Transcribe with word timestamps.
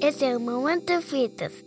Esse 0.00 0.24
é 0.24 0.36
o 0.36 0.38
Momento 0.38 1.02
Fitas. 1.02 1.64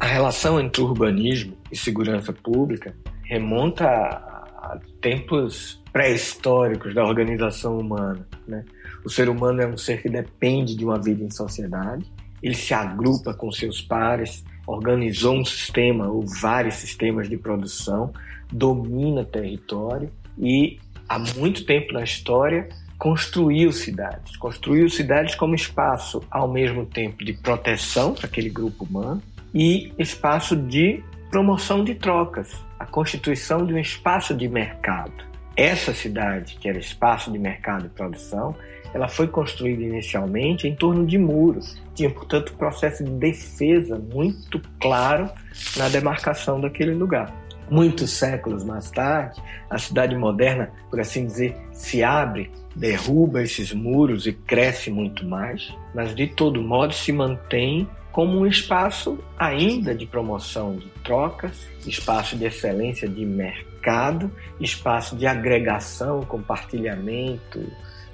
A 0.00 0.04
relação 0.04 0.60
entre 0.60 0.82
urbanismo 0.82 1.56
e 1.70 1.76
segurança 1.76 2.32
pública 2.32 2.92
remonta 3.22 3.86
a, 3.86 4.80
tempos 5.00 5.80
pré-históricos 5.92 6.92
da 6.92 7.04
organização 7.04 7.78
humana. 7.78 8.26
Né? 8.48 8.64
O 9.04 9.08
ser 9.08 9.28
humano 9.28 9.62
é 9.62 9.66
um 9.66 9.78
ser 9.78 10.02
que 10.02 10.08
depende 10.08 10.74
de 10.74 10.84
uma 10.84 11.00
vida 11.00 11.22
em 11.22 11.30
sociedade, 11.30 12.04
ele 12.42 12.56
se 12.56 12.74
agrupa 12.74 13.32
com 13.32 13.52
seus 13.52 13.80
pares, 13.80 14.44
organizou 14.66 15.36
um 15.36 15.44
sistema 15.44 16.08
ou 16.08 16.26
vários 16.26 16.74
sistemas 16.74 17.28
de 17.28 17.36
produção, 17.36 18.12
domina 18.50 19.24
território 19.24 20.10
e 20.36 20.80
há 21.12 21.18
muito 21.18 21.66
tempo 21.66 21.92
na 21.92 22.02
história 22.02 22.66
construiu 22.98 23.70
cidades, 23.70 24.34
construiu 24.36 24.88
cidades 24.88 25.34
como 25.34 25.54
espaço 25.54 26.22
ao 26.30 26.48
mesmo 26.48 26.86
tempo 26.86 27.22
de 27.22 27.34
proteção 27.34 28.14
para 28.14 28.26
aquele 28.26 28.48
grupo 28.48 28.84
humano 28.84 29.22
e 29.52 29.92
espaço 29.98 30.56
de 30.56 31.02
promoção 31.30 31.84
de 31.84 31.94
trocas, 31.94 32.64
a 32.78 32.86
constituição 32.86 33.66
de 33.66 33.74
um 33.74 33.78
espaço 33.78 34.34
de 34.34 34.48
mercado. 34.48 35.12
Essa 35.54 35.92
cidade, 35.92 36.56
que 36.58 36.66
era 36.66 36.78
espaço 36.78 37.30
de 37.30 37.38
mercado 37.38 37.86
e 37.86 37.88
produção, 37.90 38.56
ela 38.94 39.08
foi 39.08 39.26
construída 39.26 39.82
inicialmente 39.82 40.66
em 40.66 40.74
torno 40.74 41.04
de 41.06 41.18
muros. 41.18 41.82
Tinha, 41.94 42.08
portanto, 42.08 42.52
um 42.54 42.56
processo 42.56 43.04
de 43.04 43.10
defesa 43.10 43.98
muito 43.98 44.62
claro 44.80 45.28
na 45.76 45.90
demarcação 45.90 46.58
daquele 46.58 46.94
lugar. 46.94 47.41
Muitos 47.72 48.10
séculos 48.10 48.64
mais 48.64 48.90
tarde, 48.90 49.42
a 49.70 49.78
cidade 49.78 50.14
moderna, 50.14 50.70
por 50.90 51.00
assim 51.00 51.24
dizer, 51.24 51.56
se 51.72 52.02
abre, 52.04 52.50
derruba 52.76 53.42
esses 53.42 53.72
muros 53.72 54.26
e 54.26 54.32
cresce 54.34 54.90
muito 54.90 55.24
mais, 55.26 55.74
mas 55.94 56.14
de 56.14 56.26
todo 56.26 56.60
modo 56.60 56.92
se 56.92 57.10
mantém 57.12 57.88
como 58.12 58.40
um 58.40 58.46
espaço 58.46 59.18
ainda 59.38 59.94
de 59.94 60.04
promoção 60.04 60.76
de 60.76 60.86
trocas, 61.02 61.66
espaço 61.86 62.36
de 62.36 62.44
excelência 62.44 63.08
de 63.08 63.24
mercado, 63.24 64.30
espaço 64.60 65.16
de 65.16 65.26
agregação, 65.26 66.20
compartilhamento, 66.20 67.64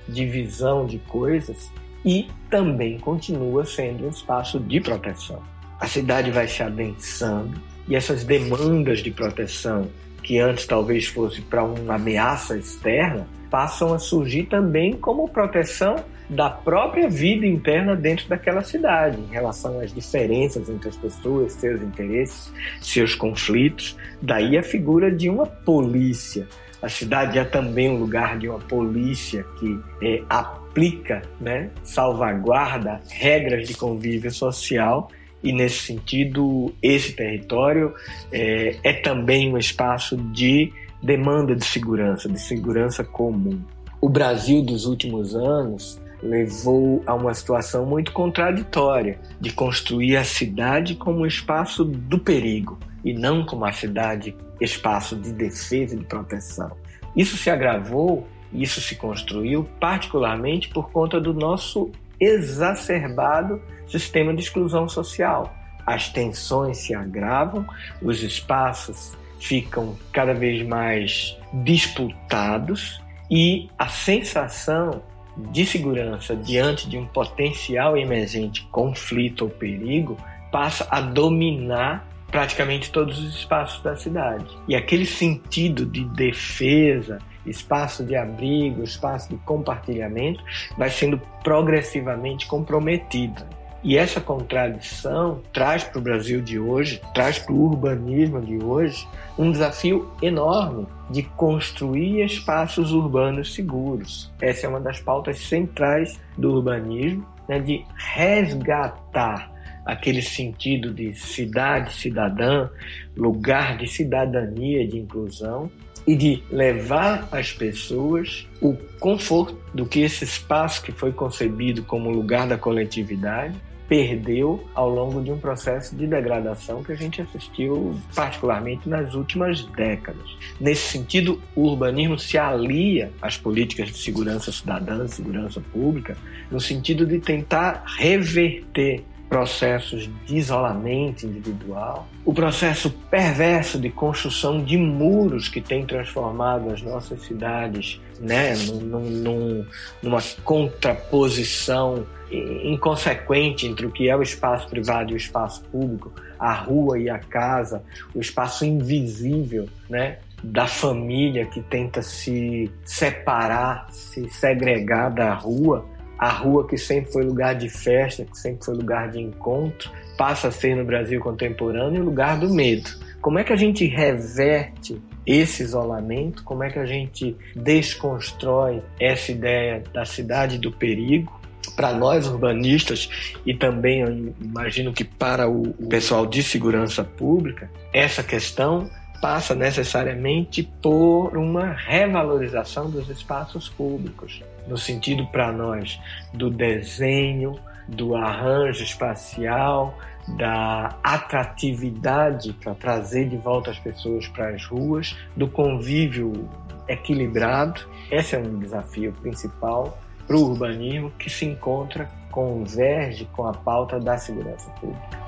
divisão 0.08 0.86
de 0.86 1.00
coisas 1.00 1.68
e 2.04 2.28
também 2.48 2.96
continua 3.00 3.64
sendo 3.64 4.06
um 4.06 4.10
espaço 4.10 4.60
de 4.60 4.80
proteção. 4.80 5.42
A 5.80 5.86
cidade 5.86 6.30
vai 6.30 6.48
se 6.48 6.62
adensando 6.62 7.60
e 7.86 7.94
essas 7.94 8.24
demandas 8.24 9.00
de 9.00 9.10
proteção, 9.10 9.88
que 10.22 10.38
antes 10.38 10.66
talvez 10.66 11.06
fosse 11.06 11.40
para 11.40 11.62
uma 11.62 11.94
ameaça 11.94 12.56
externa, 12.56 13.26
passam 13.50 13.94
a 13.94 13.98
surgir 13.98 14.44
também 14.44 14.92
como 14.92 15.28
proteção 15.28 15.96
da 16.28 16.50
própria 16.50 17.08
vida 17.08 17.46
interna 17.46 17.96
dentro 17.96 18.28
daquela 18.28 18.62
cidade, 18.62 19.18
em 19.18 19.32
relação 19.32 19.80
às 19.80 19.94
diferenças 19.94 20.68
entre 20.68 20.90
as 20.90 20.96
pessoas, 20.96 21.54
seus 21.54 21.80
interesses, 21.80 22.52
seus 22.82 23.14
conflitos. 23.14 23.96
Daí 24.20 24.58
a 24.58 24.62
figura 24.62 25.10
de 25.10 25.30
uma 25.30 25.46
polícia. 25.46 26.46
A 26.82 26.88
cidade 26.88 27.38
é 27.38 27.44
também 27.44 27.88
um 27.88 27.98
lugar 27.98 28.38
de 28.38 28.48
uma 28.48 28.58
polícia 28.58 29.44
que 29.58 29.80
é, 30.02 30.22
aplica, 30.28 31.22
né, 31.40 31.70
salvaguarda 31.82 33.00
regras 33.08 33.66
de 33.66 33.74
convívio 33.74 34.30
social 34.30 35.10
e 35.42 35.52
nesse 35.52 35.78
sentido 35.86 36.74
esse 36.82 37.12
território 37.12 37.94
é, 38.32 38.76
é 38.82 38.92
também 38.92 39.52
um 39.52 39.58
espaço 39.58 40.16
de 40.16 40.72
demanda 41.02 41.54
de 41.54 41.64
segurança, 41.64 42.28
de 42.28 42.40
segurança 42.40 43.04
comum. 43.04 43.60
O 44.00 44.08
Brasil 44.08 44.62
dos 44.62 44.86
últimos 44.86 45.34
anos 45.34 46.00
levou 46.22 47.02
a 47.06 47.14
uma 47.14 47.32
situação 47.34 47.86
muito 47.86 48.12
contraditória 48.12 49.18
de 49.40 49.52
construir 49.52 50.16
a 50.16 50.24
cidade 50.24 50.96
como 50.96 51.20
um 51.20 51.26
espaço 51.26 51.84
do 51.84 52.18
perigo 52.18 52.78
e 53.04 53.12
não 53.12 53.44
como 53.44 53.64
a 53.64 53.72
cidade 53.72 54.34
espaço 54.60 55.14
de 55.14 55.32
defesa 55.32 55.94
e 55.94 55.98
de 55.98 56.04
proteção. 56.04 56.72
Isso 57.16 57.36
se 57.36 57.48
agravou, 57.50 58.26
isso 58.52 58.80
se 58.80 58.96
construiu 58.96 59.68
particularmente 59.78 60.68
por 60.68 60.90
conta 60.90 61.20
do 61.20 61.32
nosso 61.32 61.90
exacerbado 62.20 63.60
sistema 63.86 64.34
de 64.34 64.42
exclusão 64.42 64.88
social. 64.88 65.54
As 65.86 66.08
tensões 66.08 66.78
se 66.78 66.94
agravam, 66.94 67.66
os 68.02 68.22
espaços 68.22 69.16
ficam 69.40 69.96
cada 70.12 70.34
vez 70.34 70.66
mais 70.66 71.36
disputados 71.64 73.00
e 73.30 73.68
a 73.78 73.88
sensação 73.88 75.02
de 75.36 75.64
segurança 75.64 76.34
diante 76.34 76.88
de 76.88 76.98
um 76.98 77.06
potencial 77.06 77.96
emergente 77.96 78.66
conflito 78.72 79.42
ou 79.42 79.50
perigo 79.50 80.16
passa 80.50 80.86
a 80.90 81.00
dominar 81.00 82.06
praticamente 82.30 82.90
todos 82.90 83.18
os 83.18 83.34
espaços 83.36 83.82
da 83.82 83.96
cidade. 83.96 84.44
E 84.66 84.74
aquele 84.74 85.06
sentido 85.06 85.86
de 85.86 86.04
defesa, 86.04 87.18
espaço 87.48 88.04
de 88.04 88.16
abrigo, 88.16 88.82
espaço 88.82 89.28
de 89.30 89.36
compartilhamento 89.38 90.42
vai 90.76 90.90
sendo 90.90 91.20
progressivamente 91.42 92.46
comprometido. 92.46 93.44
E 93.82 93.96
essa 93.96 94.20
contradição 94.20 95.40
traz 95.52 95.84
para 95.84 95.98
o 95.98 96.02
Brasil 96.02 96.40
de 96.40 96.58
hoje, 96.58 97.00
traz 97.14 97.38
para 97.38 97.52
o 97.52 97.60
urbanismo 97.60 98.40
de 98.40 98.62
hoje, 98.62 99.06
um 99.38 99.52
desafio 99.52 100.10
enorme 100.20 100.86
de 101.08 101.22
construir 101.22 102.24
espaços 102.24 102.92
urbanos 102.92 103.54
seguros. 103.54 104.32
Essa 104.40 104.66
é 104.66 104.68
uma 104.68 104.80
das 104.80 105.00
pautas 105.00 105.38
centrais 105.38 106.20
do 106.36 106.54
urbanismo, 106.54 107.24
né, 107.48 107.60
de 107.60 107.84
resgatar 107.96 109.52
aquele 109.86 110.20
sentido 110.20 110.92
de 110.92 111.14
cidade 111.14 111.94
cidadã, 111.94 112.68
lugar 113.16 113.78
de 113.78 113.86
cidadania, 113.86 114.86
de 114.86 114.98
inclusão, 114.98 115.70
e 116.08 116.16
de 116.16 116.42
levar 116.50 117.28
às 117.30 117.52
pessoas 117.52 118.48
o 118.62 118.74
conforto 118.98 119.54
do 119.74 119.84
que 119.84 120.00
esse 120.00 120.24
espaço 120.24 120.82
que 120.82 120.90
foi 120.90 121.12
concebido 121.12 121.82
como 121.82 122.08
lugar 122.08 122.48
da 122.48 122.56
coletividade 122.56 123.54
perdeu 123.86 124.66
ao 124.74 124.88
longo 124.88 125.20
de 125.20 125.30
um 125.30 125.38
processo 125.38 125.94
de 125.94 126.06
degradação 126.06 126.82
que 126.82 126.92
a 126.92 126.94
gente 126.94 127.20
assistiu 127.20 127.94
particularmente 128.14 128.88
nas 128.88 129.12
últimas 129.14 129.62
décadas. 129.64 130.34
Nesse 130.58 130.92
sentido, 130.92 131.42
o 131.54 131.64
urbanismo 131.64 132.18
se 132.18 132.38
alia 132.38 133.12
às 133.20 133.36
políticas 133.36 133.88
de 133.88 133.98
segurança 133.98 134.50
cidadã, 134.50 135.06
segurança 135.06 135.60
pública, 135.60 136.16
no 136.50 136.58
sentido 136.58 137.04
de 137.04 137.18
tentar 137.18 137.84
reverter 137.98 139.04
processos 139.28 140.08
de 140.26 140.36
isolamento 140.36 141.26
individual, 141.26 142.08
o 142.24 142.32
processo 142.32 142.90
perverso 143.10 143.78
de 143.78 143.90
construção 143.90 144.62
de 144.62 144.76
muros 144.76 145.48
que 145.48 145.60
tem 145.60 145.84
transformado 145.84 146.70
as 146.72 146.80
nossas 146.82 147.22
cidades 147.22 148.00
né, 148.20 148.54
num, 148.56 149.00
num, 149.00 149.66
numa 150.02 150.20
contraposição 150.42 152.06
inconsequente 152.30 153.66
entre 153.66 153.86
o 153.86 153.90
que 153.90 154.08
é 154.08 154.16
o 154.16 154.22
espaço 154.22 154.68
privado 154.68 155.12
e 155.12 155.14
o 155.14 155.16
espaço 155.16 155.62
público, 155.64 156.12
a 156.38 156.52
rua 156.52 156.98
e 156.98 157.08
a 157.08 157.18
casa, 157.18 157.82
o 158.14 158.20
espaço 158.20 158.64
invisível, 158.64 159.68
né? 159.88 160.18
da 160.42 160.66
família 160.66 161.46
que 161.46 161.60
tenta 161.62 162.00
se 162.00 162.70
separar, 162.84 163.88
se 163.90 164.28
segregar 164.30 165.10
da 165.10 165.34
rua, 165.34 165.84
a 166.18 166.28
rua 166.28 166.66
que 166.66 166.76
sempre 166.76 167.12
foi 167.12 167.24
lugar 167.24 167.54
de 167.54 167.68
festa, 167.68 168.24
que 168.24 168.36
sempre 168.36 168.64
foi 168.64 168.74
lugar 168.74 169.10
de 169.10 169.20
encontro, 169.20 169.90
passa 170.16 170.48
a 170.48 170.50
ser 170.50 170.74
no 170.74 170.84
Brasil 170.84 171.20
contemporâneo 171.20 172.02
lugar 172.02 172.38
do 172.38 172.52
medo. 172.52 172.90
Como 173.20 173.38
é 173.38 173.44
que 173.44 173.52
a 173.52 173.56
gente 173.56 173.84
reverte 173.86 175.00
esse 175.26 175.62
isolamento? 175.62 176.42
Como 176.44 176.62
é 176.64 176.70
que 176.70 176.78
a 176.78 176.86
gente 176.86 177.36
desconstrói 177.54 178.82
essa 178.98 179.30
ideia 179.30 179.82
da 179.92 180.04
cidade 180.04 180.58
do 180.58 180.72
perigo? 180.72 181.38
para 181.76 181.92
nós 181.92 182.26
urbanistas 182.26 183.08
e 183.46 183.54
também 183.54 184.34
imagino 184.40 184.92
que 184.92 185.04
para 185.04 185.48
o 185.48 185.72
pessoal 185.88 186.26
de 186.26 186.42
segurança 186.42 187.04
pública, 187.04 187.70
essa 187.92 188.22
questão 188.22 188.90
passa 189.20 189.54
necessariamente 189.54 190.62
por 190.82 191.36
uma 191.36 191.72
revalorização 191.72 192.90
dos 192.90 193.08
espaços 193.08 193.68
públicos, 193.68 194.42
no 194.66 194.76
sentido 194.76 195.26
para 195.26 195.52
nós 195.52 196.00
do 196.32 196.50
desenho, 196.50 197.58
do 197.88 198.14
arranjo 198.14 198.82
espacial, 198.82 199.96
da 200.36 200.96
atratividade 201.02 202.52
para 202.52 202.74
trazer 202.74 203.28
de 203.28 203.36
volta 203.36 203.70
as 203.70 203.78
pessoas 203.78 204.28
para 204.28 204.50
as 204.50 204.64
ruas, 204.64 205.16
do 205.34 205.48
convívio 205.48 206.48
equilibrado. 206.86 207.80
Esse 208.10 208.36
é 208.36 208.38
um 208.38 208.58
desafio 208.58 209.12
principal 209.12 209.98
para 210.26 210.36
o 210.36 210.50
urbanismo 210.50 211.10
que 211.12 211.30
se 211.30 211.46
encontra, 211.46 212.10
converge 212.30 213.24
com 213.32 213.46
a 213.46 213.54
pauta 213.54 213.98
da 213.98 214.18
segurança 214.18 214.70
pública. 214.72 215.27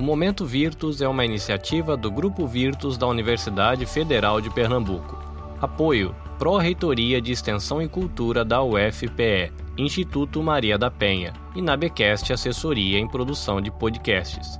O 0.00 0.02
Momento 0.02 0.46
Virtus 0.46 1.02
é 1.02 1.06
uma 1.06 1.26
iniciativa 1.26 1.94
do 1.94 2.10
Grupo 2.10 2.46
Virtus 2.46 2.96
da 2.96 3.06
Universidade 3.06 3.84
Federal 3.84 4.40
de 4.40 4.48
Pernambuco. 4.48 5.22
Apoio 5.60 6.16
Pró-Reitoria 6.38 7.20
de 7.20 7.32
Extensão 7.32 7.82
e 7.82 7.86
Cultura 7.86 8.42
da 8.42 8.62
UFPE, 8.62 9.52
Instituto 9.76 10.42
Maria 10.42 10.78
da 10.78 10.90
Penha 10.90 11.34
e 11.54 11.60
Nabecast 11.60 12.32
Assessoria 12.32 12.98
em 12.98 13.06
Produção 13.06 13.60
de 13.60 13.70
Podcasts. 13.70 14.58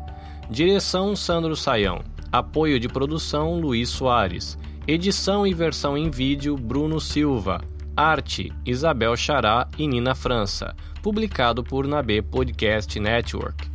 Direção 0.51 1.17
Sandro 1.17 1.57
Saião. 1.57 2.03
Apoio 2.31 2.79
de 2.79 2.87
produção 2.87 3.59
Luiz 3.59 3.89
Soares. 3.89 4.59
Edição 4.87 5.47
e 5.47 5.55
versão 5.55 5.97
em 5.97 6.11
vídeo 6.11 6.55
Bruno 6.55 7.01
Silva. 7.01 7.63
Arte 7.97 8.53
Isabel 8.67 9.17
Chará 9.17 9.67
e 9.79 9.89
Nina 9.89 10.15
França. 10.15 10.77
Publicado 11.03 11.65
por 11.65 11.89
Nabe 11.89 12.21
Podcast 12.21 13.01
Network. 13.01 13.70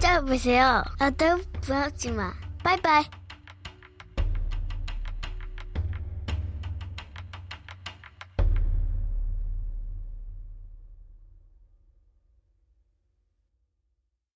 찾아보세요. 0.00 0.82
나도 0.98 1.38
부럽지 1.60 2.10
마. 2.12 2.32
바이바이. 2.64 3.19